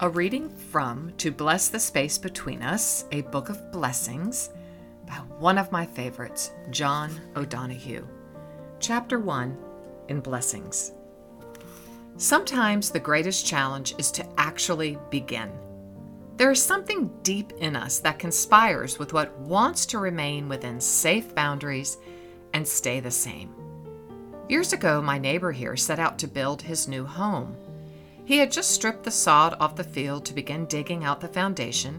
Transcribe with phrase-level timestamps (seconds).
[0.00, 4.50] A reading from To Bless the Space Between Us, a book of blessings
[5.04, 8.06] by one of my favorites, John O'Donohue.
[8.78, 9.58] Chapter 1
[10.06, 10.92] in Blessings.
[12.16, 15.50] Sometimes the greatest challenge is to actually begin.
[16.36, 21.34] There is something deep in us that conspires with what wants to remain within safe
[21.34, 21.98] boundaries
[22.54, 23.52] and stay the same.
[24.48, 27.56] Years ago, my neighbor here set out to build his new home.
[28.28, 31.98] He had just stripped the sod off the field to begin digging out the foundation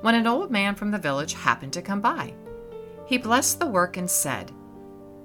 [0.00, 2.34] when an old man from the village happened to come by.
[3.06, 4.50] He blessed the work and said,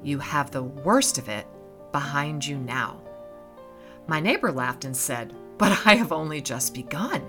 [0.03, 1.47] You have the worst of it
[1.91, 3.01] behind you now.
[4.05, 7.23] My neighbor laughed and said, But I have only just begun.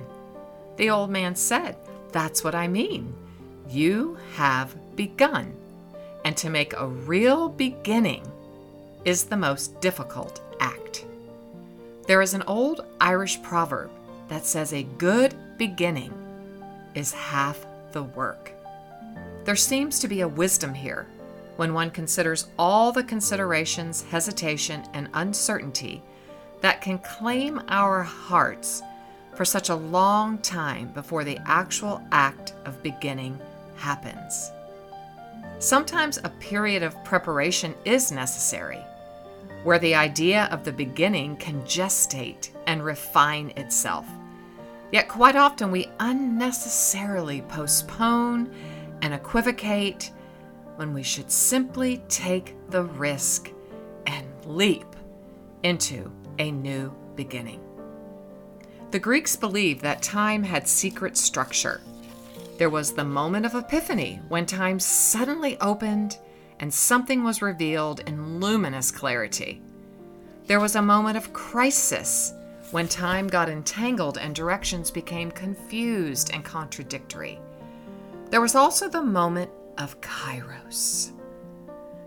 [0.77, 1.79] The old man said,
[2.13, 3.15] That's what I mean.
[3.67, 5.57] You have begun.
[6.27, 8.31] And to make a real beginning
[9.07, 11.07] is the most difficult act.
[12.07, 13.91] There is an old Irish proverb
[14.29, 16.15] that says a good beginning
[16.95, 18.53] is half the work.
[19.45, 21.09] There seems to be a wisdom here
[21.57, 26.01] when one considers all the considerations, hesitation, and uncertainty
[26.61, 28.83] that can claim our hearts
[29.35, 33.39] for such a long time before the actual act of beginning
[33.75, 34.53] happens.
[35.59, 38.81] Sometimes a period of preparation is necessary
[39.67, 44.07] where the idea of the beginning can gestate and refine itself.
[44.93, 48.55] Yet, quite often, we unnecessarily postpone
[49.03, 50.13] and equivocate
[50.77, 53.51] when we should simply take the risk
[54.07, 54.87] and leap
[55.65, 57.61] into a new beginning.
[58.93, 61.81] The Greeks believed that time had secret structure.
[62.57, 66.19] There was the moment of epiphany when time suddenly opened
[66.61, 69.61] and something was revealed in luminous clarity.
[70.47, 72.33] There was a moment of crisis
[72.71, 77.39] when time got entangled and directions became confused and contradictory.
[78.31, 81.13] There was also the moment of kairos.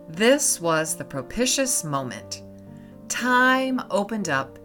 [0.10, 2.44] This was the propitious moment.
[3.08, 4.58] Time opened up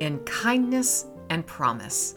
[0.00, 2.14] in kindness and promise.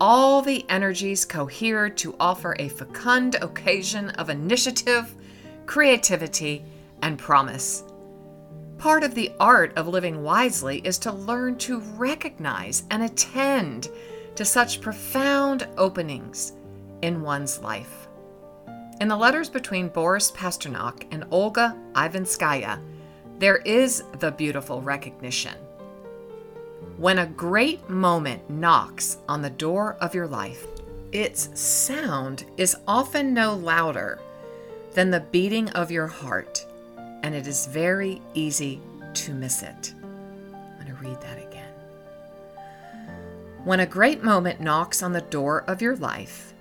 [0.00, 5.14] All the energies cohered to offer a fecund occasion of initiative
[5.68, 6.64] creativity,
[7.02, 7.84] and promise.
[8.78, 13.88] Part of the art of living wisely is to learn to recognize and attend
[14.34, 16.54] to such profound openings
[17.02, 18.08] in one's life.
[19.00, 22.80] In the letters between Boris Pasternak and Olga Ivinskaya,
[23.38, 25.54] there is the beautiful recognition.
[26.96, 30.66] When a great moment knocks on the door of your life,
[31.12, 34.18] its sound is often no louder
[34.92, 36.64] than the beating of your heart,
[37.22, 38.80] and it is very easy
[39.14, 39.94] to miss it.
[40.52, 41.72] I'm going to read that again.
[43.64, 46.54] When a great moment knocks on the door of your life,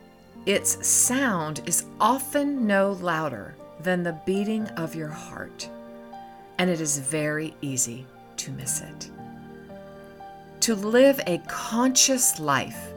[0.46, 5.70] its sound is often no louder than the beating of your heart,
[6.58, 8.06] and it is very easy
[8.38, 9.10] to miss it.
[10.62, 12.92] To live a conscious life,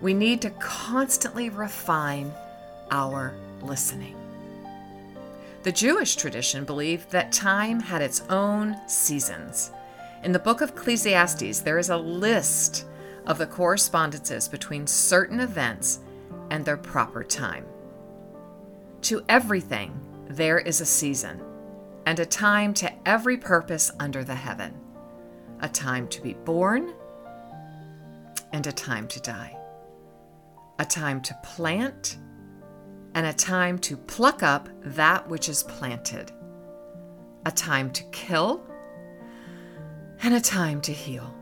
[0.00, 2.32] we need to constantly refine
[2.90, 4.17] our listening.
[5.68, 9.70] The Jewish tradition believed that time had its own seasons.
[10.22, 12.86] In the book of Ecclesiastes, there is a list
[13.26, 16.00] of the correspondences between certain events
[16.48, 17.66] and their proper time.
[19.02, 19.92] To everything,
[20.26, 21.42] there is a season,
[22.06, 24.72] and a time to every purpose under the heaven
[25.60, 26.94] a time to be born,
[28.54, 29.54] and a time to die,
[30.78, 32.16] a time to plant
[33.14, 36.30] and a time to pluck up that which is planted,
[37.46, 38.62] a time to kill,
[40.22, 41.34] and a time to heal,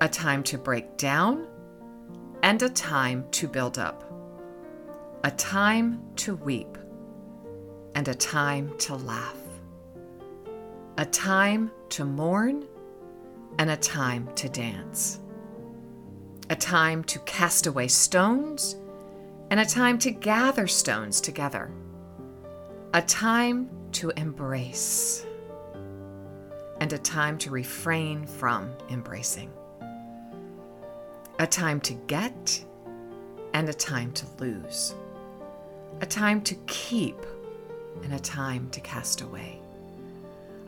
[0.00, 1.46] a time to break down,
[2.42, 4.04] and a time to build up,
[5.24, 6.78] a time to weep,
[7.94, 9.38] and a time to laugh,
[10.98, 12.64] a time to mourn,
[13.58, 15.20] and a time to dance,
[16.50, 18.76] a time to cast away stones
[19.52, 21.70] and a time to gather stones together,
[22.94, 25.26] a time to embrace,
[26.80, 29.52] and a time to refrain from embracing,
[31.38, 32.64] a time to get
[33.52, 34.94] and a time to lose,
[36.00, 37.18] a time to keep
[38.04, 39.60] and a time to cast away,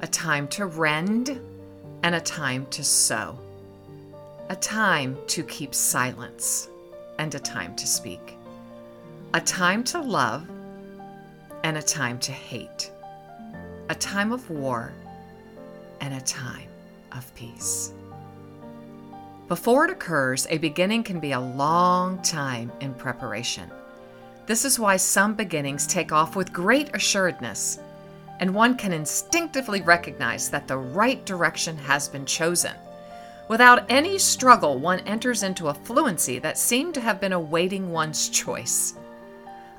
[0.03, 1.41] a time to rend
[2.03, 3.39] and a time to sow,
[4.51, 6.69] a time to keep silence
[7.19, 8.37] and a time to speak
[9.35, 10.49] a time to love
[11.65, 12.93] and a time to hate,
[13.89, 14.93] a time of war
[16.01, 16.69] and a time
[17.11, 17.93] of peace.
[19.49, 23.69] Before it occurs, a beginning can be a long time in preparation.
[24.47, 27.81] This is why some beginnings take off with great assuredness,
[28.39, 32.77] and one can instinctively recognize that the right direction has been chosen.
[33.49, 38.29] Without any struggle, one enters into a fluency that seemed to have been awaiting one's
[38.29, 38.95] choice.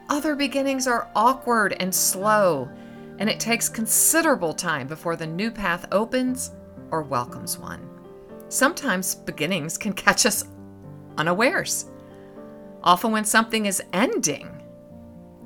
[0.10, 2.70] Other beginnings are awkward and slow,
[3.18, 6.52] and it takes considerable time before the new path opens
[6.92, 7.90] or welcomes one.
[8.50, 10.46] Sometimes beginnings can catch us
[11.18, 11.90] unawares.
[12.84, 14.62] Often, when something is ending,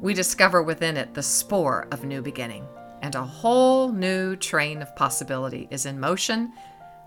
[0.01, 2.67] we discover within it the spore of new beginning,
[3.01, 6.51] and a whole new train of possibility is in motion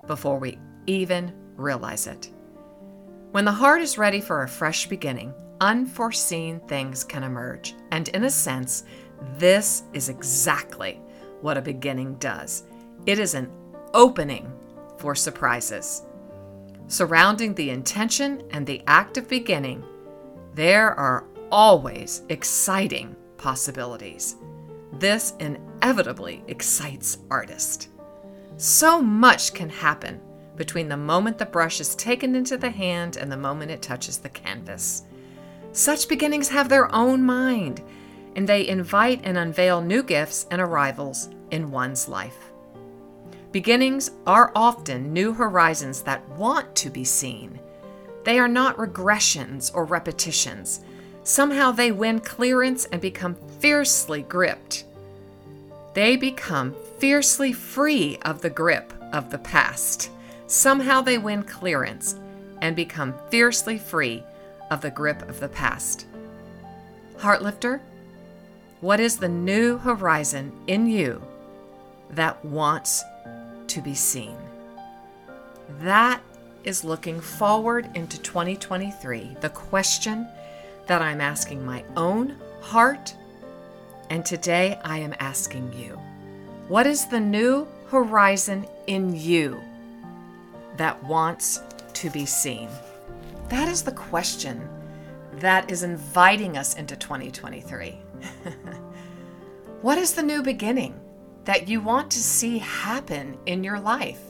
[0.06, 2.30] before we even realize it.
[3.32, 8.24] When the heart is ready for a fresh beginning, unforeseen things can emerge, and in
[8.24, 8.82] a sense,
[9.38, 11.00] this is exactly
[11.40, 12.64] what a beginning does.
[13.06, 13.48] It is an
[13.94, 14.52] opening
[14.98, 16.02] for surprises.
[16.88, 19.84] Surrounding the intention and the act of beginning,
[20.54, 24.34] there are always exciting possibilities.
[24.94, 27.88] This inevitably excites artists.
[28.56, 30.20] So much can happen
[30.56, 34.18] between the moment the brush is taken into the hand and the moment it touches
[34.18, 35.04] the canvas.
[35.72, 37.82] Such beginnings have their own mind
[38.36, 42.52] and they invite and unveil new gifts and arrivals in one's life.
[43.52, 47.58] Beginnings are often new horizons that want to be seen.
[48.24, 50.80] They are not regressions or repetitions.
[51.24, 54.84] Somehow they win clearance and become fiercely gripped.
[55.94, 60.10] They become fiercely free of the grip of the past.
[60.46, 62.16] Somehow they win clearance
[62.62, 64.24] and become fiercely free
[64.72, 66.06] of the grip of the past.
[67.18, 67.80] Heartlifter,
[68.80, 71.22] what is the new horizon in you
[72.08, 73.04] that wants
[73.66, 74.34] to be seen?
[75.80, 76.22] That
[76.64, 80.26] is looking forward into 2023, the question
[80.86, 83.14] that I'm asking my own heart.
[84.08, 86.00] And today I am asking you
[86.68, 89.60] what is the new horizon in you
[90.78, 91.60] that wants
[91.92, 92.70] to be seen?
[93.52, 94.66] That is the question
[95.34, 97.90] that is inviting us into 2023.
[99.82, 100.98] what is the new beginning
[101.44, 104.22] that you want to see happen in your life?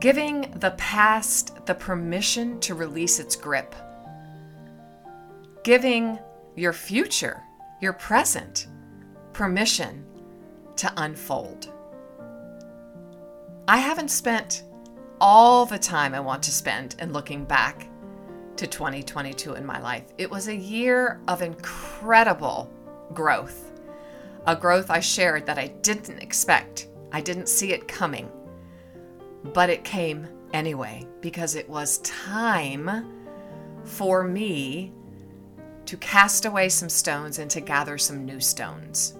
[0.00, 3.74] Giving the past the permission to release its grip.
[5.64, 6.18] Giving
[6.54, 7.42] your future,
[7.80, 8.66] your present,
[9.32, 10.04] permission
[10.76, 11.72] to unfold.
[13.66, 14.64] I haven't spent
[15.22, 17.86] all the time I want to spend in looking back
[18.56, 20.02] to 2022 in my life.
[20.18, 22.68] It was a year of incredible
[23.14, 23.70] growth,
[24.48, 26.88] a growth I shared that I didn't expect.
[27.12, 28.28] I didn't see it coming,
[29.54, 33.06] but it came anyway because it was time
[33.84, 34.92] for me
[35.86, 39.14] to cast away some stones and to gather some new stones.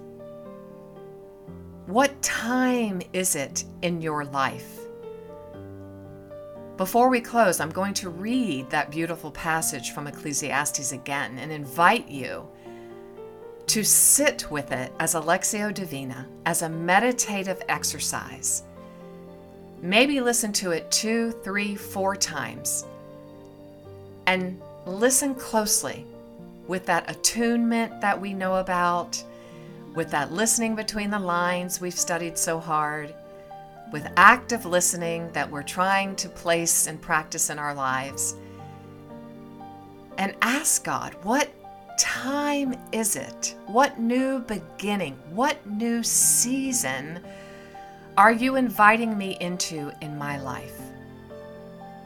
[1.87, 4.82] What time is it in your life?
[6.77, 12.09] Before we close, I'm going to read that beautiful passage from Ecclesiastes again and invite
[12.09, 12.49] you
[13.67, 18.63] to sit with it as a Lectio Divina, as a meditative exercise.
[19.83, 22.87] Maybe listen to it two, three, four times
[24.27, 26.07] and listen closely
[26.69, 29.23] with that attunement that we know about,
[29.95, 33.15] with that listening between the lines we've studied so hard
[33.93, 38.35] with active listening that we're trying to place and practice in our lives.
[40.19, 41.51] And ask God, what
[41.99, 43.55] time is it?
[43.67, 45.19] What new beginning?
[45.31, 47.21] What new season
[48.17, 50.81] are you inviting me into in my life?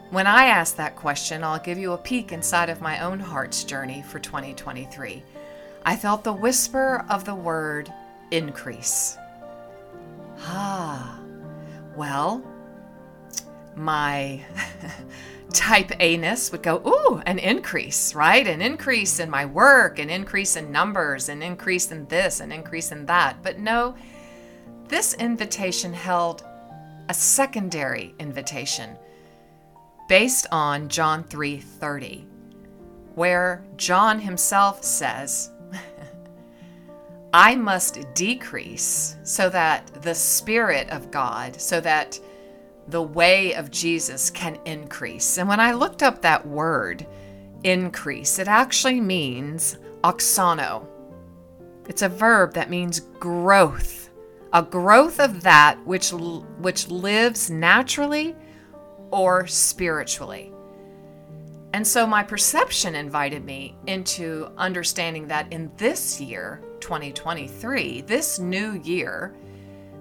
[0.09, 3.65] When I ask that question, I'll give you a peek inside of my own heart's
[3.65, 5.21] journey for 2023.
[5.85, 7.91] I felt the whisper of the word
[8.31, 9.17] increase.
[10.39, 11.16] Ah,
[11.97, 12.43] well,
[13.75, 14.41] my
[15.53, 18.45] type A ness would go, ooh, an increase, right?
[18.45, 22.91] An increase in my work, an increase in numbers, an increase in this, an increase
[22.91, 23.41] in that.
[23.41, 23.95] But no,
[24.87, 26.45] this invitation held
[27.09, 28.97] a secondary invitation
[30.07, 32.25] based on John 3:30,
[33.15, 35.51] where John himself says,
[37.33, 42.19] I must decrease so that the Spirit of God, so that
[42.87, 45.37] the way of Jesus can increase.
[45.37, 47.05] And when I looked up that word,
[47.63, 50.87] increase, it actually means auxano.
[51.87, 54.09] It's a verb that means growth,
[54.53, 58.35] a growth of that which which lives naturally
[59.11, 60.53] or spiritually.
[61.73, 68.73] And so my perception invited me into understanding that in this year, 2023, this new
[68.83, 69.35] year,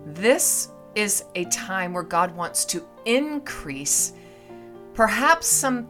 [0.06, 4.12] this is a time where God wants to increase
[4.94, 5.88] perhaps some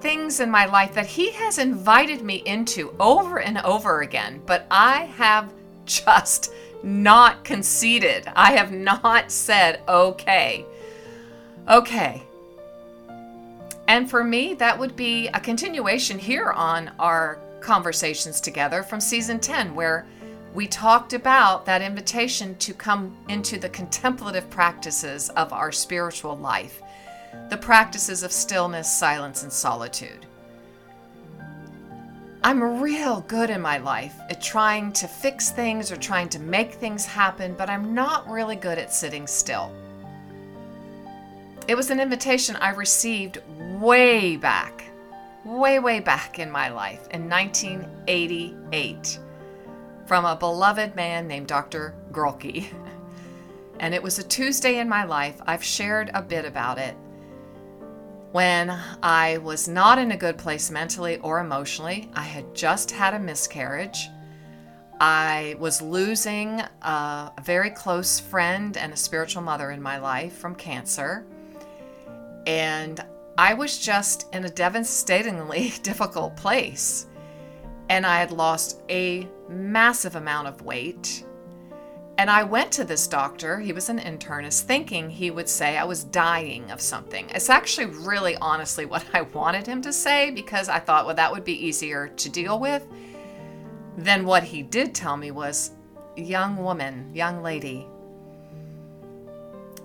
[0.00, 4.66] things in my life that He has invited me into over and over again, but
[4.70, 5.52] I have
[5.84, 6.52] just
[6.82, 8.26] not conceded.
[8.34, 10.64] I have not said, okay,
[11.68, 12.22] okay.
[13.88, 19.38] And for me, that would be a continuation here on our conversations together from season
[19.38, 20.06] 10, where
[20.54, 26.82] we talked about that invitation to come into the contemplative practices of our spiritual life,
[27.50, 30.26] the practices of stillness, silence, and solitude.
[32.42, 36.72] I'm real good in my life at trying to fix things or trying to make
[36.72, 39.70] things happen, but I'm not really good at sitting still.
[41.68, 43.38] It was an invitation I received
[43.78, 44.89] way back,
[45.44, 49.18] way, way back in my life in 1988
[50.06, 51.94] from a beloved man named Dr.
[52.12, 52.66] Grolke.
[53.80, 55.40] And it was a Tuesday in my life.
[55.46, 56.94] I've shared a bit about it.
[58.30, 63.14] When I was not in a good place mentally or emotionally, I had just had
[63.14, 64.10] a miscarriage.
[65.00, 70.54] I was losing a very close friend and a spiritual mother in my life from
[70.54, 71.24] cancer.
[72.46, 73.02] And
[73.40, 77.06] I was just in a devastatingly difficult place.
[77.88, 81.24] And I had lost a massive amount of weight.
[82.18, 85.84] And I went to this doctor, he was an internist, thinking he would say I
[85.84, 87.30] was dying of something.
[87.30, 91.32] It's actually really honestly what I wanted him to say because I thought, well, that
[91.32, 92.86] would be easier to deal with.
[93.96, 95.70] Then what he did tell me was,
[96.14, 97.86] young woman, young lady,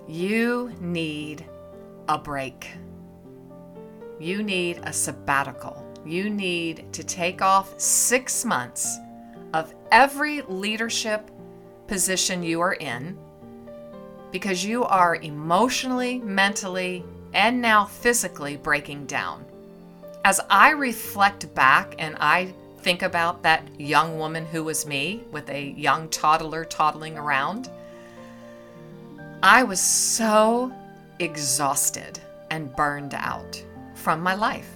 [0.06, 1.42] you need
[2.06, 2.68] a break.
[4.18, 5.82] You need a sabbatical.
[6.04, 8.98] You need to take off six months
[9.52, 11.30] of every leadership
[11.86, 13.18] position you are in
[14.32, 19.44] because you are emotionally, mentally, and now physically breaking down.
[20.24, 25.48] As I reflect back and I think about that young woman who was me with
[25.50, 27.70] a young toddler toddling around,
[29.42, 30.72] I was so
[31.18, 32.18] exhausted
[32.50, 33.62] and burned out
[34.06, 34.70] from my life.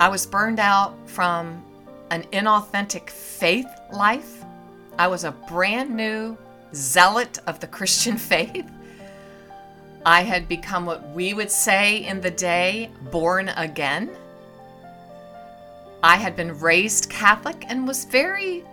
[0.00, 1.64] I was burned out from
[2.10, 4.44] an inauthentic faith life.
[4.98, 6.36] I was a brand new
[6.74, 8.68] zealot of the Christian faith.
[10.04, 14.10] I had become what we would say in the day born again.
[16.02, 18.64] I had been raised Catholic and was very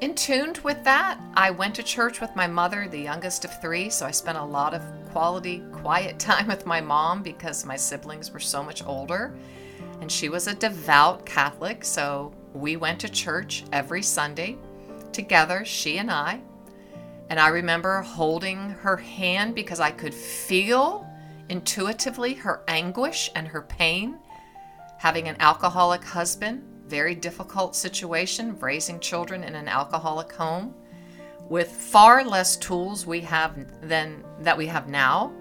[0.00, 1.20] in tuned with that.
[1.34, 4.44] I went to church with my mother, the youngest of three, so I spent a
[4.44, 9.34] lot of quality, quiet time with my mom because my siblings were so much older.
[10.00, 14.56] And she was a devout Catholic, so we went to church every Sunday
[15.12, 16.40] together, she and I.
[17.30, 21.06] And I remember holding her hand because I could feel
[21.48, 24.16] intuitively her anguish and her pain.
[24.98, 30.74] Having an alcoholic husband, very difficult situation, raising children in an alcoholic home
[31.48, 35.32] with far less tools we have than that we have now.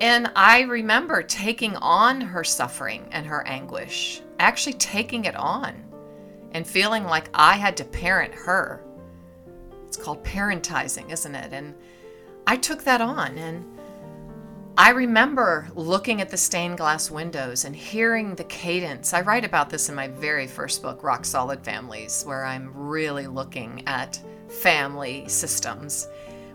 [0.00, 5.84] And I remember taking on her suffering and her anguish, actually taking it on
[6.52, 8.84] and feeling like I had to parent her.
[9.86, 11.52] It's called parentizing, isn't it?
[11.52, 11.74] And
[12.46, 13.73] I took that on and
[14.76, 19.14] I remember looking at the stained glass windows and hearing the cadence.
[19.14, 23.28] I write about this in my very first book, Rock Solid Families, where I'm really
[23.28, 26.08] looking at family systems,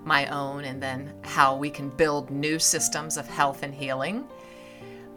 [0.03, 4.27] my own, and then how we can build new systems of health and healing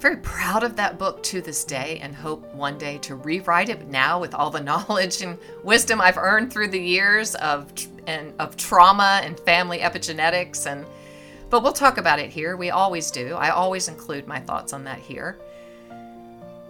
[0.02, 3.87] very proud of that book to this day and hope one day to rewrite it
[3.87, 7.73] now with all the knowledge and wisdom I've earned through the years of
[8.09, 10.85] and of trauma and family epigenetics and
[11.52, 12.56] but we'll talk about it here.
[12.56, 13.35] We always do.
[13.35, 15.38] I always include my thoughts on that here.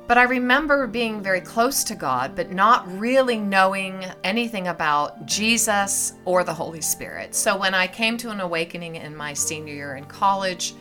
[0.09, 6.15] But I remember being very close to God, but not really knowing anything about Jesus
[6.25, 7.37] or the Holy Spirit.
[7.37, 10.75] So when I came to an awakening in my senior year in college,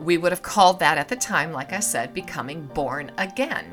[0.00, 3.72] we would have called that at the time, like I said, becoming born again.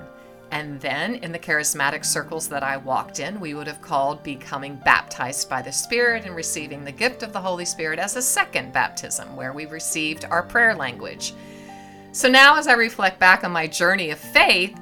[0.54, 4.76] And then in the charismatic circles that I walked in, we would have called becoming
[4.86, 8.72] baptized by the Spirit and receiving the gift of the Holy Spirit as a second
[8.72, 11.34] baptism, where we received our prayer language.
[12.12, 14.80] So now, as I reflect back on my journey of faith,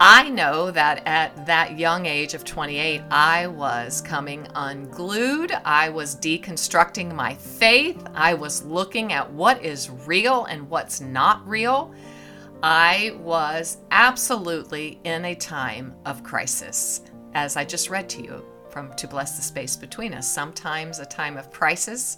[0.00, 5.52] I know that at that young age of 28, I was coming unglued.
[5.64, 8.04] I was deconstructing my faith.
[8.16, 11.94] I was looking at what is real and what's not real.
[12.66, 17.02] I was absolutely in a time of crisis,
[17.34, 20.32] as I just read to you from To Bless the Space Between Us.
[20.32, 22.16] Sometimes a time of crisis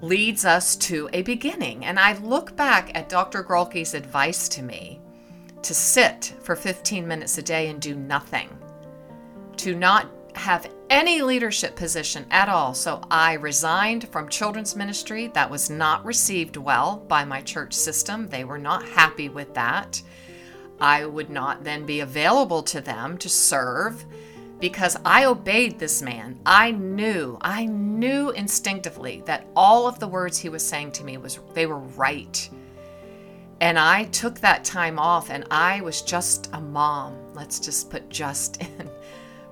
[0.00, 1.84] leads us to a beginning.
[1.84, 3.42] And I look back at Dr.
[3.42, 5.00] Grolke's advice to me
[5.62, 8.48] to sit for 15 minutes a day and do nothing,
[9.56, 12.74] to not have any leadership position at all.
[12.74, 15.28] So I resigned from children's ministry.
[15.28, 18.28] That was not received well by my church system.
[18.28, 20.02] They were not happy with that.
[20.80, 24.04] I would not then be available to them to serve
[24.60, 26.38] because I obeyed this man.
[26.46, 31.16] I knew, I knew instinctively that all of the words he was saying to me
[31.18, 32.48] was they were right.
[33.60, 37.16] And I took that time off and I was just a mom.
[37.34, 38.90] Let's just put just in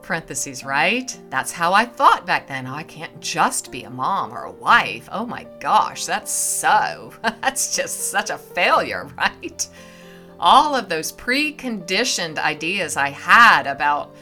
[0.04, 1.18] parentheses, right?
[1.30, 2.66] That's how I thought back then.
[2.66, 5.08] Oh, I can't just be a mom or a wife.
[5.10, 9.66] Oh my gosh, that's so, that's just such a failure, right?
[10.38, 14.14] All of those preconditioned ideas I had about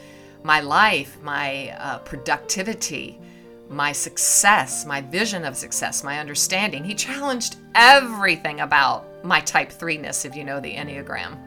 [0.43, 3.19] my life, my uh, productivity,
[3.69, 6.83] my success, my vision of success, my understanding.
[6.83, 11.37] He challenged everything about my type 3ness, if you know the Enneagram.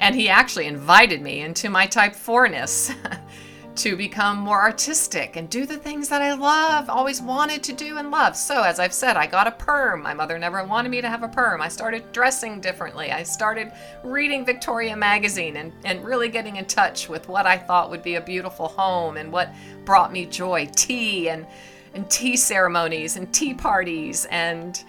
[0.00, 2.94] And he actually invited me into my type 4ness
[3.76, 7.98] to become more artistic and do the things that I love, always wanted to do
[7.98, 8.36] and love.
[8.36, 10.02] So, as I've said, I got a perm.
[10.02, 11.60] My mother never wanted me to have a perm.
[11.60, 13.12] I started dressing differently.
[13.12, 17.90] I started reading Victoria magazine and, and really getting in touch with what I thought
[17.90, 19.54] would be a beautiful home and what
[19.84, 21.46] brought me joy tea and,
[21.94, 24.82] and tea ceremonies and tea parties and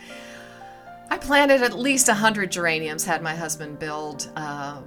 [1.09, 3.05] I planted at least a hundred geraniums.
[3.05, 4.81] Had my husband build uh,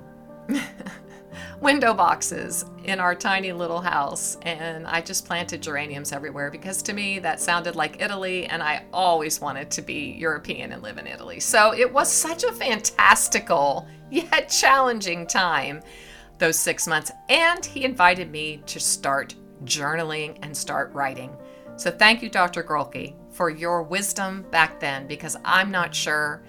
[1.61, 6.93] window boxes in our tiny little house, and I just planted geraniums everywhere because to
[6.93, 11.07] me that sounded like Italy, and I always wanted to be European and live in
[11.07, 11.41] Italy.
[11.41, 15.83] So it was such a fantastical yet challenging time,
[16.39, 17.13] those six months.
[17.29, 19.35] And he invited me to start
[19.65, 21.37] journaling and start writing.
[21.77, 22.63] So thank you, Dr.
[22.63, 26.43] Grolke, for your wisdom back then because I'm not sure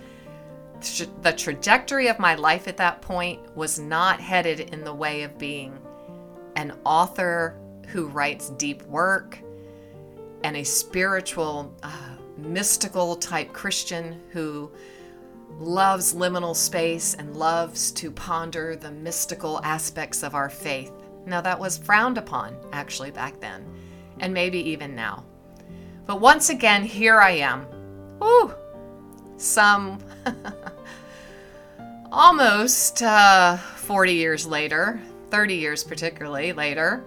[1.22, 5.38] the trajectory of my life at that point was not headed in the way of
[5.38, 5.78] being
[6.56, 9.40] an author who writes deep work
[10.44, 14.72] and a spiritual, uh, mystical type Christian who
[15.60, 20.92] loves liminal space and loves to ponder the mystical aspects of our faith.
[21.26, 23.66] Now, that was frowned upon actually back then,
[24.20, 25.24] and maybe even now.
[26.06, 27.68] But once again, here I am.
[28.20, 28.54] Woo!
[29.38, 30.00] Some
[32.12, 37.04] almost uh, 40 years later, 30 years particularly later,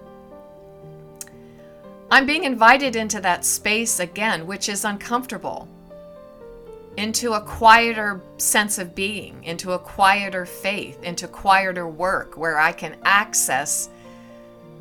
[2.11, 5.69] I'm being invited into that space again, which is uncomfortable,
[6.97, 12.73] into a quieter sense of being, into a quieter faith, into quieter work where I
[12.73, 13.89] can access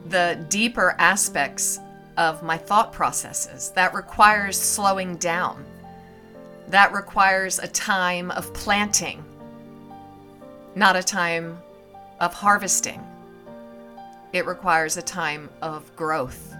[0.09, 1.79] the deeper aspects
[2.17, 3.71] of my thought processes.
[3.71, 5.65] That requires slowing down.
[6.67, 9.23] That requires a time of planting,
[10.75, 11.57] not a time
[12.19, 13.05] of harvesting.
[14.31, 16.53] It requires a time of growth.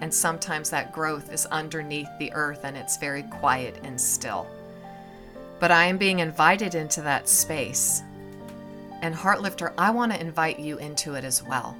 [0.00, 4.46] And sometimes that growth is underneath the earth and it's very quiet and still.
[5.60, 8.02] But I am being invited into that space.
[9.00, 11.76] And Heartlifter, I want to invite you into it as well.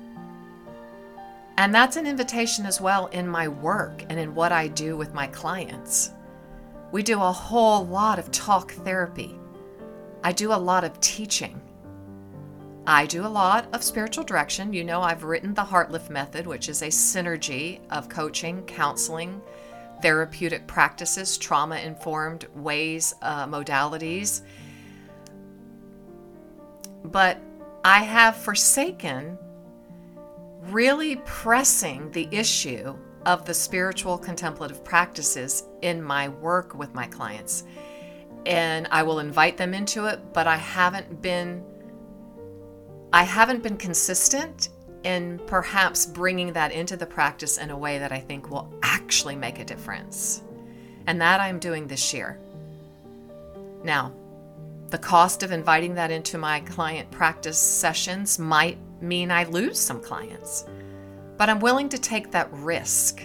[1.59, 5.15] And that's an invitation as well in my work and in what I do with
[5.15, 6.11] my clients.
[6.93, 9.39] We do a whole lot of talk therapy.
[10.27, 11.61] I do a lot of teaching.
[12.85, 14.73] I do a lot of spiritual direction.
[14.73, 19.41] You know, I've written the Heartlift Method, which is a synergy of coaching, counseling,
[20.03, 24.41] therapeutic practices, trauma informed ways, uh, modalities.
[27.05, 27.39] But
[27.85, 29.39] I have forsaken
[30.63, 37.63] really pressing the issue of the spiritual contemplative practices in my work with my clients.
[38.47, 41.63] And I will invite them into it, but I haven't been
[43.13, 44.71] I haven't been consistent
[45.05, 49.37] in perhaps bringing that into the practice in a way that I think will actually
[49.37, 50.43] make a difference.
[51.07, 52.39] And that I'm doing this year.
[53.85, 54.13] Now,
[54.89, 60.01] the cost of inviting that into my client practice sessions might mean I lose some
[60.01, 60.65] clients.
[61.37, 63.23] But I'm willing to take that risk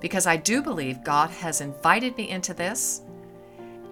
[0.00, 3.02] because I do believe God has invited me into this,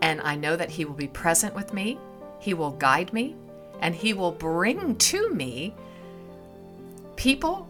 [0.04, 1.98] and I know that He will be present with me,
[2.38, 3.34] He will guide me,
[3.80, 5.74] and He will bring to me
[7.16, 7.66] people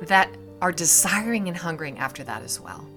[0.00, 0.30] that
[0.62, 2.88] are desiring and hungering after that as well.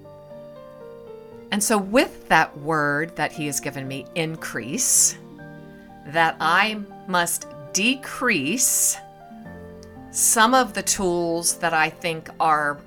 [1.51, 5.17] And so, with that word that He has given me, increase,
[6.07, 8.95] that I must decrease
[10.12, 12.79] some of the tools that I think are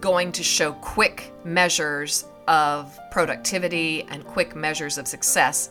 [0.00, 5.70] going to show quick measures of productivity and quick measures of success.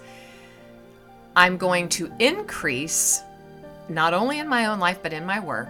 [1.35, 3.21] I'm going to increase,
[3.89, 5.69] not only in my own life, but in my work,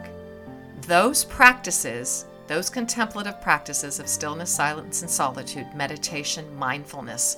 [0.82, 7.38] those practices, those contemplative practices of stillness, silence, and solitude, meditation, mindfulness,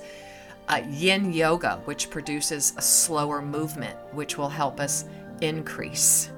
[0.68, 5.04] uh, yin yoga, which produces a slower movement, which will help us
[5.42, 6.30] increase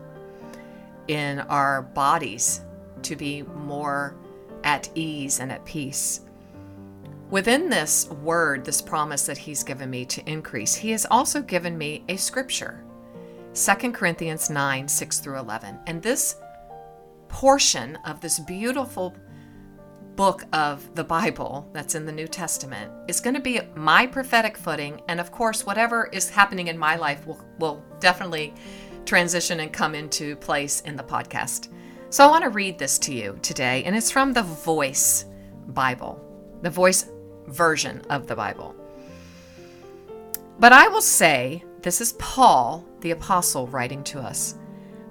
[1.09, 2.63] in our bodies
[3.03, 4.17] to be more
[4.65, 6.23] at ease and at peace.
[7.31, 11.77] Within this word, this promise that he's given me to increase, he has also given
[11.77, 12.85] me a scripture
[13.55, 15.79] 2 Corinthians 9 6 through 11.
[15.87, 16.37] And this
[17.29, 19.17] portion of this beautiful
[20.15, 24.57] book of the Bible that's in the New Testament is going to be my prophetic
[24.57, 25.03] footing.
[25.09, 28.55] And of course, whatever is happening in my life will, will definitely
[29.05, 31.69] transition and come into place in the podcast.
[32.11, 35.27] So I want to read this to you today, and it's from the Voice
[35.69, 36.23] Bible,
[36.63, 37.11] the Voice
[37.49, 38.75] version of the Bible.
[40.59, 44.57] But I will say, this is Paul, the apostle, writing to us.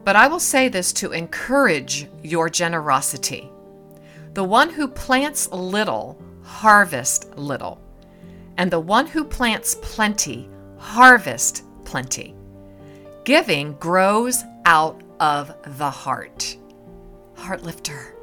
[0.04, 3.50] But I will say this to encourage your generosity.
[4.34, 7.82] The one who plants little, harvests little.
[8.58, 12.36] And the one who plants plenty, harvests plenty.
[13.24, 16.58] Giving grows out of the heart.
[17.36, 18.15] Heart lifter.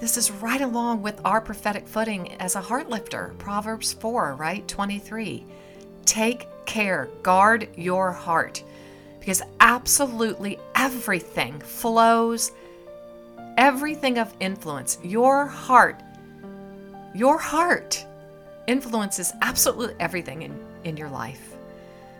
[0.00, 3.34] This is right along with our prophetic footing as a heart lifter.
[3.36, 4.66] Proverbs 4, right?
[4.66, 5.44] 23.
[6.06, 8.64] Take care, guard your heart,
[9.18, 12.52] because absolutely everything flows,
[13.58, 14.98] everything of influence.
[15.04, 16.00] Your heart,
[17.14, 18.02] your heart
[18.66, 21.56] influences absolutely everything in, in your life.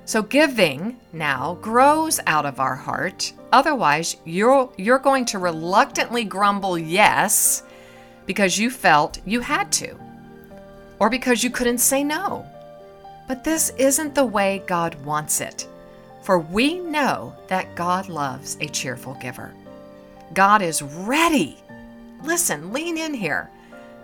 [0.04, 3.32] So giving now grows out of our heart.
[3.52, 7.62] Otherwise, you're you're going to reluctantly grumble yes
[8.30, 9.98] because you felt you had to,
[11.00, 12.46] or because you couldn't say no.
[13.26, 15.66] But this isn't the way God wants it,
[16.22, 19.52] for we know that God loves a cheerful giver.
[20.32, 21.58] God is ready.
[22.22, 23.50] Listen, lean in here.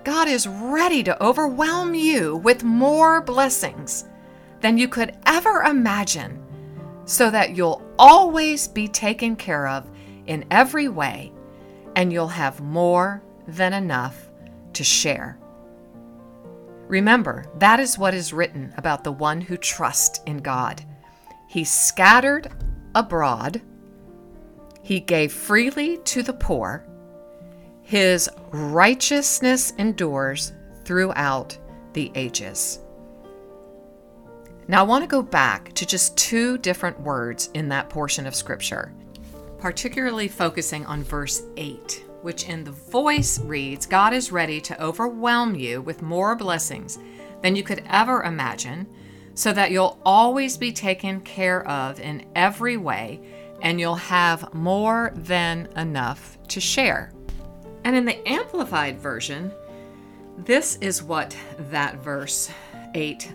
[0.02, 4.06] God is ready to overwhelm you with more blessings
[4.60, 6.42] than you could ever imagine,
[7.04, 9.88] so that you'll always be taken care of
[10.26, 11.30] in every way
[11.94, 14.30] and you'll have more than enough
[14.72, 15.38] to share.
[16.88, 20.82] Remember, that is what is written about the one who trusts in God.
[21.48, 22.52] He scattered
[22.94, 23.60] abroad,
[24.82, 26.86] he gave freely to the poor,
[27.82, 30.52] his righteousness endures
[30.84, 31.58] throughout
[31.92, 32.80] the ages.
[34.68, 38.34] Now, I want to go back to just two different words in that portion of
[38.34, 38.92] Scripture,
[39.58, 45.54] particularly focusing on verse 8 which in the voice reads God is ready to overwhelm
[45.54, 46.98] you with more blessings
[47.42, 48.86] than you could ever imagine,
[49.34, 53.20] so that you'll always be taken care of in every way
[53.62, 57.12] and you'll have more than enough to share.
[57.84, 59.52] And in the Amplified Version,
[60.38, 61.36] this is what
[61.70, 62.50] that verse
[62.94, 63.32] 8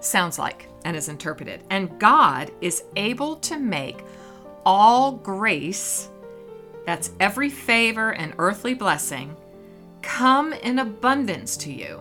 [0.00, 1.64] sounds like and is interpreted.
[1.70, 4.04] And God is able to make
[4.64, 6.08] all grace
[6.88, 9.36] that's every favor and earthly blessing,
[10.00, 12.00] come in abundance to you,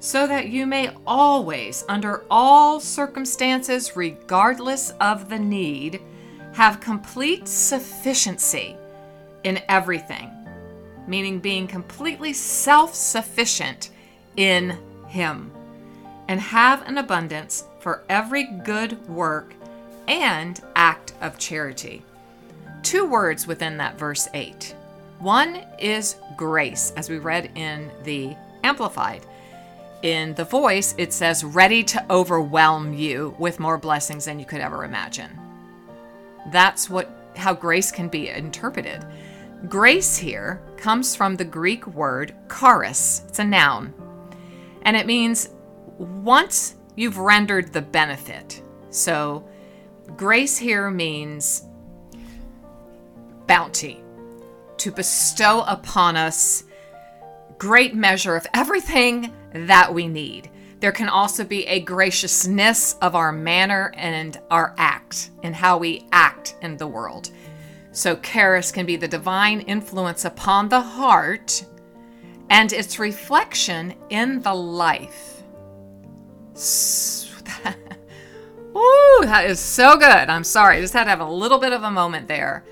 [0.00, 6.00] so that you may always, under all circumstances, regardless of the need,
[6.54, 8.74] have complete sufficiency
[9.44, 10.30] in everything,
[11.06, 13.90] meaning being completely self sufficient
[14.38, 15.50] in Him,
[16.28, 19.52] and have an abundance for every good work
[20.06, 22.02] and act of charity
[22.88, 24.74] two words within that verse 8.
[25.18, 29.26] One is grace, as we read in the Amplified.
[30.00, 34.62] In the voice, it says, ready to overwhelm you with more blessings than you could
[34.62, 35.38] ever imagine.
[36.50, 39.04] That's what how grace can be interpreted.
[39.68, 43.22] Grace here comes from the Greek word charis.
[43.28, 43.92] It's a noun.
[44.82, 45.50] And it means
[45.98, 48.62] once you've rendered the benefit.
[48.88, 49.46] So
[50.16, 51.67] grace here means
[53.48, 54.00] bounty,
[54.76, 56.62] to bestow upon us
[57.58, 60.48] great measure of everything that we need,
[60.80, 66.06] There can also be a graciousness of our manner and our act and how we
[66.12, 67.30] act in the world.
[67.90, 71.64] So, charis can be the divine influence upon the heart
[72.48, 75.42] and its reflection in the life.
[78.76, 80.04] Ooh, that is so good.
[80.30, 80.76] I'm sorry.
[80.76, 82.64] I just had to have a little bit of a moment there.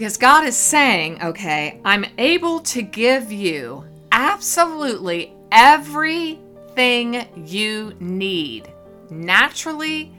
[0.00, 8.72] Because God is saying, okay, I'm able to give you absolutely everything you need,
[9.10, 10.10] naturally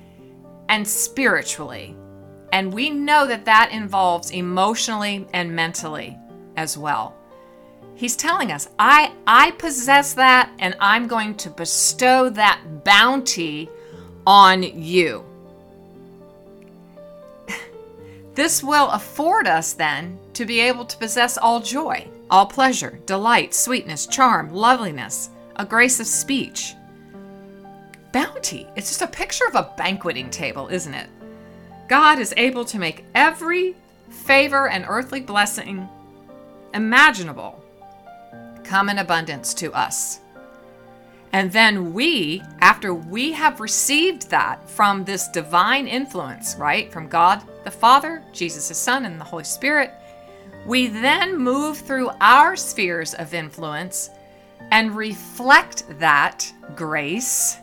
[0.69, 1.95] and spiritually.
[2.53, 6.15] And we know that that involves emotionally and mentally
[6.57, 7.15] as well.
[7.95, 13.67] He's telling us, I, I possess that and I'm going to bestow that bounty
[14.27, 15.25] on you.
[18.41, 23.53] This will afford us then to be able to possess all joy, all pleasure, delight,
[23.53, 26.73] sweetness, charm, loveliness, a grace of speech.
[28.11, 28.65] Bounty.
[28.75, 31.07] It's just a picture of a banqueting table, isn't it?
[31.87, 33.75] God is able to make every
[34.09, 35.87] favor and earthly blessing
[36.73, 37.63] imaginable
[38.63, 40.19] come in abundance to us.
[41.31, 47.43] And then we, after we have received that from this divine influence, right, from God
[47.63, 49.91] the Father, Jesus the Son, and the Holy Spirit,
[50.65, 54.09] we then move through our spheres of influence
[54.71, 57.57] and reflect that grace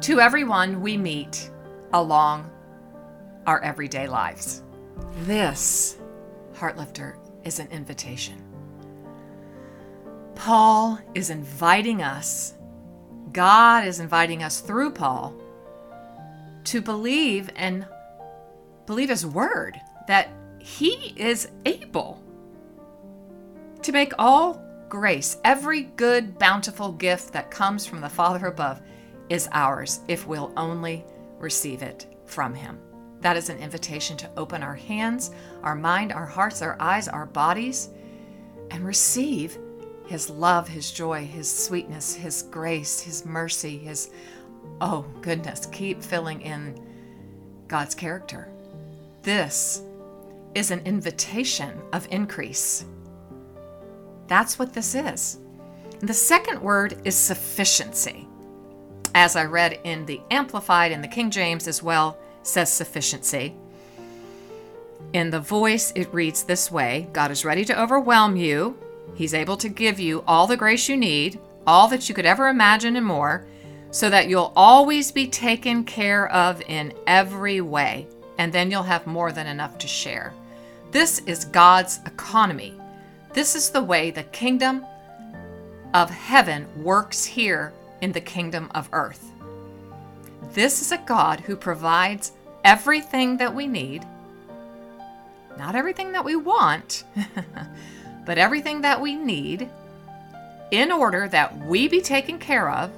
[0.00, 1.50] to everyone we meet
[1.92, 2.50] along
[3.46, 4.62] our everyday lives.
[5.22, 5.96] This,
[6.54, 8.42] Heartlifter, is an invitation.
[10.34, 12.54] Paul is inviting us,
[13.32, 15.34] God is inviting us through Paul
[16.64, 17.86] to believe and
[18.86, 22.22] believe his word that he is able
[23.82, 28.80] to make all grace, every good, bountiful gift that comes from the Father above,
[29.28, 31.04] is ours if we'll only
[31.38, 32.78] receive it from him.
[33.20, 37.26] That is an invitation to open our hands, our mind, our hearts, our eyes, our
[37.26, 37.90] bodies,
[38.70, 39.58] and receive
[40.06, 44.10] his love, His joy, His sweetness, His grace, His mercy, His,
[44.80, 46.80] oh goodness, keep filling in
[47.66, 48.48] God's character.
[49.26, 49.82] This
[50.54, 52.84] is an invitation of increase.
[54.28, 55.40] That's what this is.
[55.98, 58.28] The second word is sufficiency.
[59.16, 63.56] As I read in the Amplified in the King James as well, says sufficiency.
[65.12, 68.78] In the voice, it reads this way God is ready to overwhelm you
[69.16, 72.46] He's able to give you all the grace you need, all that you could ever
[72.46, 73.44] imagine and more,
[73.90, 78.06] so that you'll always be taken care of in every way,
[78.38, 80.32] and then you'll have more than enough to share.
[80.90, 82.74] This is God's economy.
[83.32, 84.84] This is the way the kingdom
[85.94, 89.30] of heaven works here in the kingdom of earth.
[90.52, 92.32] This is a God who provides
[92.64, 94.04] everything that we need,
[95.58, 97.04] not everything that we want.
[98.26, 99.70] but everything that we need
[100.72, 102.90] in order that we be taken care of.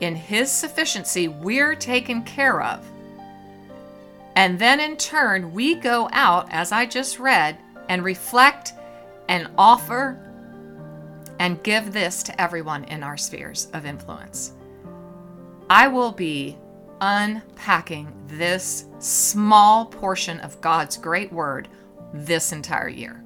[0.00, 2.84] In His sufficiency, we're taken care of.
[4.36, 8.72] And then in turn, we go out, as I just read, and reflect
[9.28, 10.20] and offer
[11.38, 14.52] and give this to everyone in our spheres of influence.
[15.70, 16.56] I will be
[17.00, 21.68] unpacking this small portion of God's great word
[22.12, 23.22] this entire year.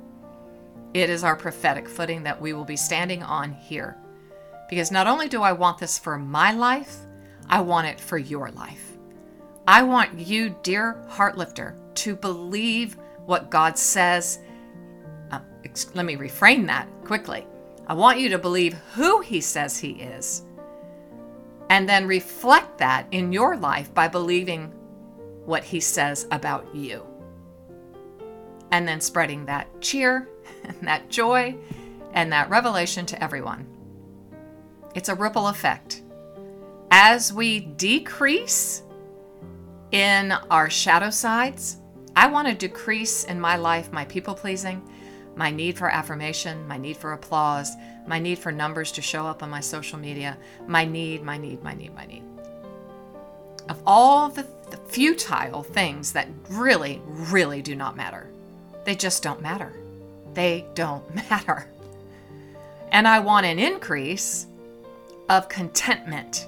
[0.94, 3.96] It is our prophetic footing that we will be standing on here.
[4.70, 6.96] Because not only do I want this for my life,
[7.48, 8.87] I want it for your life.
[9.68, 14.38] I want you, dear Heartlifter, to believe what God says.
[15.30, 15.40] Uh,
[15.92, 17.46] let me reframe that quickly.
[17.86, 20.46] I want you to believe who He says He is,
[21.68, 24.72] and then reflect that in your life by believing
[25.44, 27.04] what He says about you.
[28.70, 30.30] And then spreading that cheer
[30.64, 31.54] and that joy
[32.14, 33.66] and that revelation to everyone.
[34.94, 36.00] It's a ripple effect.
[36.90, 38.84] As we decrease
[39.92, 41.78] in our shadow sides,
[42.16, 44.82] I want to decrease in my life my people pleasing,
[45.36, 47.72] my need for affirmation, my need for applause,
[48.06, 51.62] my need for numbers to show up on my social media, my need, my need,
[51.62, 52.22] my need, my need.
[53.68, 58.28] Of all the, the futile things that really, really do not matter,
[58.84, 59.72] they just don't matter
[60.38, 61.68] they don't matter.
[62.92, 64.46] And I want an increase
[65.28, 66.46] of contentment,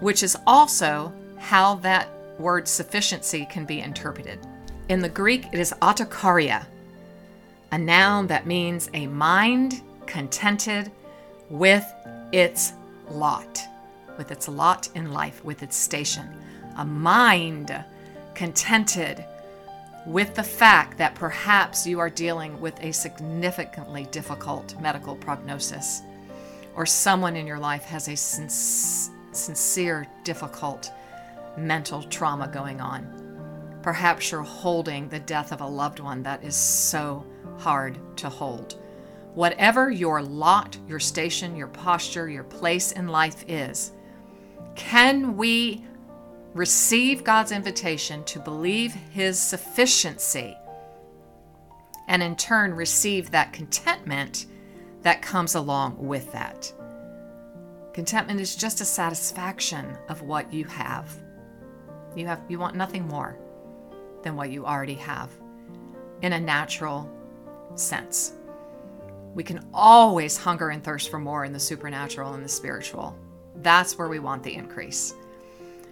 [0.00, 1.12] which is also
[1.44, 4.38] how that word sufficiency can be interpreted.
[4.88, 6.66] In the Greek, it is autokaria,
[7.70, 10.90] a noun that means a mind contented
[11.50, 11.84] with
[12.32, 12.72] its
[13.10, 13.60] lot,
[14.16, 16.26] with its lot in life, with its station.
[16.78, 17.84] A mind
[18.34, 19.24] contented
[20.06, 26.02] with the fact that perhaps you are dealing with a significantly difficult medical prognosis,
[26.74, 30.90] or someone in your life has a sincere, difficult
[31.56, 33.78] mental trauma going on.
[33.82, 37.24] Perhaps you're holding the death of a loved one that is so
[37.58, 38.80] hard to hold.
[39.34, 43.92] Whatever your lot, your station, your posture, your place in life is,
[44.76, 45.84] can we
[46.54, 50.56] receive God's invitation to believe His sufficiency
[52.06, 54.46] and in turn receive that contentment
[55.02, 56.72] that comes along with that?
[57.92, 61.23] Contentment is just a satisfaction of what you have.
[62.16, 63.36] You have you want nothing more
[64.22, 65.30] than what you already have
[66.22, 67.10] in a natural
[67.74, 68.32] sense.
[69.34, 73.16] We can always hunger and thirst for more in the supernatural and the spiritual.
[73.56, 75.14] That's where we want the increase.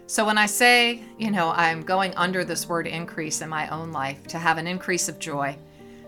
[0.07, 3.93] So when I say, you know, I'm going under this word increase in my own
[3.93, 5.57] life to have an increase of joy,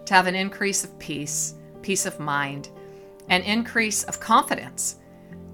[0.04, 2.68] to have an increase of peace, peace of mind,
[3.28, 4.96] an increase of confidence,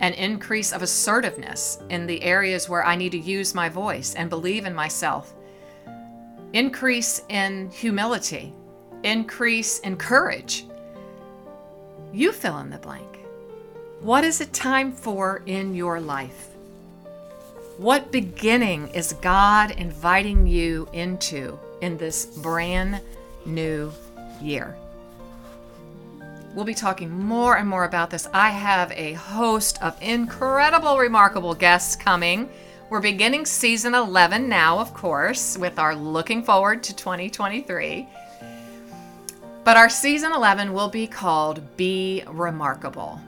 [0.01, 4.31] an increase of assertiveness in the areas where I need to use my voice and
[4.31, 5.35] believe in myself,
[6.53, 8.53] increase in humility,
[9.05, 10.67] increase in courage.
[12.13, 13.19] You fill in the blank.
[14.01, 16.49] What is it time for in your life?
[17.77, 23.01] What beginning is God inviting you into in this brand
[23.45, 23.93] new
[24.41, 24.77] year?
[26.53, 28.27] We'll be talking more and more about this.
[28.35, 32.51] I have a host of incredible, remarkable guests coming.
[32.89, 38.09] We're beginning season 11 now, of course, with our looking forward to 2023.
[39.63, 43.21] But our season 11 will be called Be Remarkable.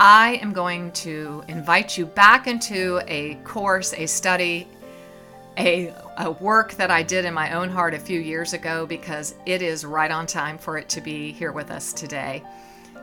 [0.00, 4.66] I am going to invite you back into a course, a study,
[5.56, 9.36] a, a work that I did in my own heart a few years ago because
[9.46, 12.42] it is right on time for it to be here with us today.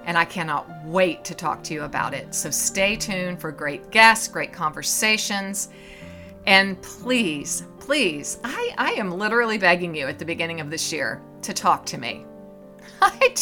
[0.06, 2.34] And I cannot wait to talk to you about it.
[2.34, 5.70] So stay tuned for great guests, great conversations.
[6.46, 11.22] And please, please, I, I am literally begging you at the beginning of this year
[11.44, 12.26] to talk to me.
[13.02, 13.36] I,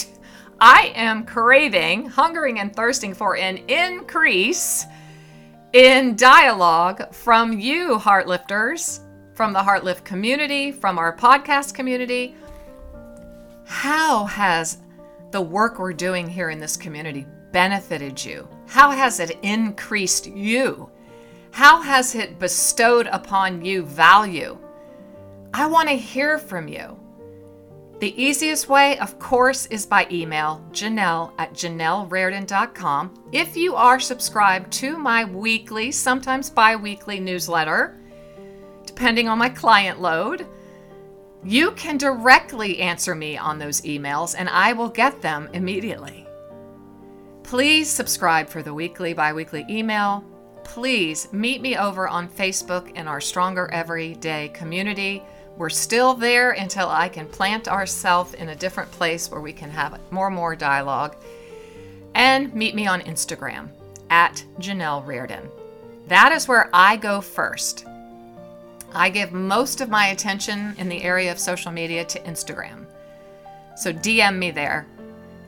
[0.59, 4.85] I am craving, hungering, and thirsting for an increase
[5.73, 8.99] in dialogue from you, Heartlifters,
[9.33, 12.35] from the Heartlift community, from our podcast community.
[13.65, 14.79] How has
[15.31, 18.47] the work we're doing here in this community benefited you?
[18.67, 20.89] How has it increased you?
[21.51, 24.57] How has it bestowed upon you value?
[25.53, 26.99] I want to hear from you.
[27.99, 33.25] The easiest way, of course, is by email, Janelle at janelleraridon.com.
[33.33, 37.99] If you are subscribed to my weekly, sometimes bi weekly newsletter,
[38.85, 40.47] depending on my client load,
[41.43, 46.27] you can directly answer me on those emails and I will get them immediately.
[47.43, 50.23] Please subscribe for the weekly, bi weekly email.
[50.63, 55.23] Please meet me over on Facebook in our Stronger Everyday community.
[55.57, 59.71] We're still there until I can plant ourselves in a different place where we can
[59.71, 61.15] have more and more dialogue.
[62.13, 63.69] And meet me on Instagram
[64.09, 65.49] at Janelle Raridon.
[66.07, 67.85] That is where I go first.
[68.93, 72.85] I give most of my attention in the area of social media to Instagram.
[73.75, 74.87] So DM me there.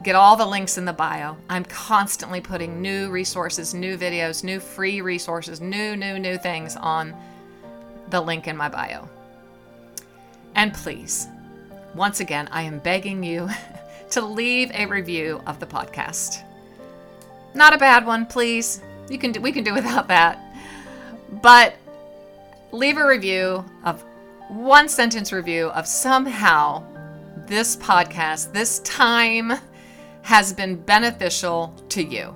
[0.04, 1.38] Get all the links in the bio.
[1.50, 7.16] I'm constantly putting new resources, new videos, new free resources, new, new, new things on
[8.10, 9.08] the link in my bio.
[10.56, 11.28] And please,
[11.96, 13.50] once again, I am begging you
[14.12, 16.44] to leave a review of the podcast.
[17.54, 18.82] Not a bad one, please.
[19.10, 20.40] You can do, we can do without that.
[21.42, 21.76] But
[22.72, 24.04] leave a review of
[24.50, 26.84] one sentence review of somehow
[27.48, 29.54] this podcast, this time
[30.24, 32.36] has been beneficial to you.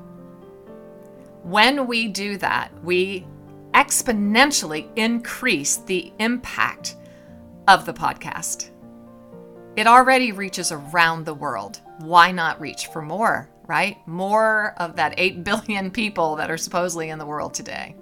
[1.43, 3.25] When we do that, we
[3.73, 6.95] exponentially increase the impact
[7.67, 8.71] of the podcast.
[9.75, 11.81] It already reaches around the world.
[11.99, 13.97] Why not reach for more, right?
[14.07, 17.95] More of that 8 billion people that are supposedly in the world today.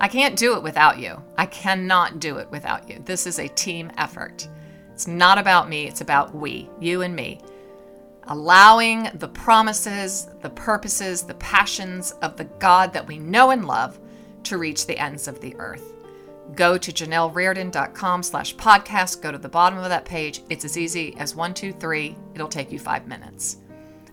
[0.00, 1.22] I can't do it without you.
[1.36, 3.00] I cannot do it without you.
[3.04, 4.48] This is a team effort.
[4.92, 7.40] It's not about me, it's about we, you and me.
[8.28, 13.98] Allowing the promises, the purposes, the passions of the God that we know and love
[14.44, 15.92] to reach the ends of the earth
[16.54, 19.20] go to janelleraridon.com slash podcast.
[19.20, 20.42] Go to the bottom of that page.
[20.48, 22.16] It's as easy as one, two, three.
[22.34, 23.58] It'll take you five minutes.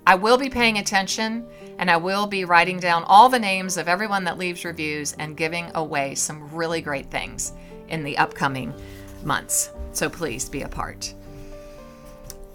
[0.05, 1.47] I will be paying attention
[1.77, 5.37] and I will be writing down all the names of everyone that leaves reviews and
[5.37, 7.53] giving away some really great things
[7.87, 8.73] in the upcoming
[9.23, 9.71] months.
[9.93, 11.13] So please be a part.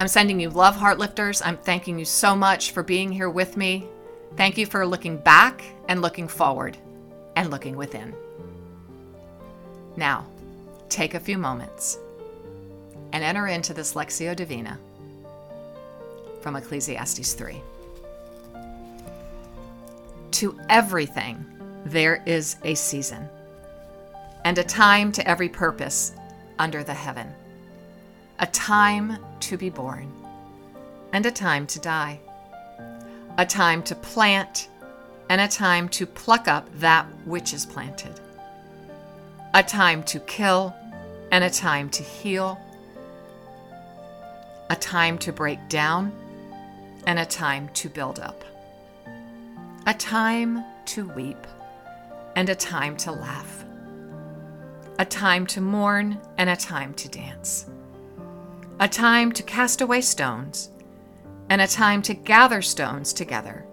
[0.01, 1.42] I'm sending you love, heart lifters.
[1.42, 3.86] I'm thanking you so much for being here with me.
[4.36, 6.76] Thank you for looking back and looking forward
[7.34, 8.14] and looking within.
[9.96, 10.26] Now,
[10.88, 11.99] take a few moments
[13.12, 14.78] and enter into this Lectio Divina
[16.41, 17.61] from Ecclesiastes 3.
[20.32, 21.45] To everything
[21.84, 23.28] there is a season,
[24.45, 26.12] and a time to every purpose
[26.59, 27.28] under the heaven,
[28.39, 30.12] a time to be born,
[31.12, 32.20] and a time to die,
[33.36, 34.68] a time to plant,
[35.28, 38.20] and a time to pluck up that which is planted,
[39.55, 40.74] a time to kill,
[41.30, 42.59] and a time to heal,
[44.70, 46.12] a time to break down
[47.09, 48.44] and a time to build up,
[49.86, 51.46] a time to weep
[52.36, 53.64] and a time to laugh,
[54.98, 57.64] a time to mourn and a time to dance,
[58.78, 60.70] a time to cast away stones
[61.48, 63.64] and a time to gather stones together,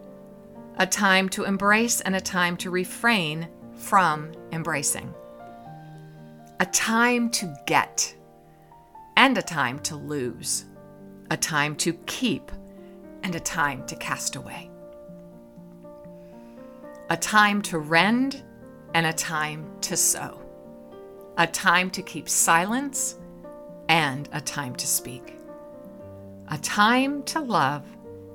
[0.77, 5.13] a time to embrace and a time to refrain from embracing,
[6.61, 8.15] a time to get
[9.17, 10.63] and a time to lose,
[11.29, 12.49] a time to keep
[13.25, 14.69] and a time to cast away.
[17.09, 18.43] A time to rend
[18.93, 20.39] and a time to sow.
[21.37, 23.17] A time to keep silence
[23.89, 25.33] and a time to speak.
[26.49, 27.83] A time to love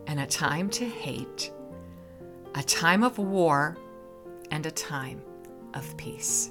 [0.09, 1.53] and a time to hate.
[2.57, 3.79] A time of war
[4.51, 5.23] and a time
[5.73, 6.51] of peace.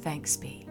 [0.00, 0.63] Thanks be.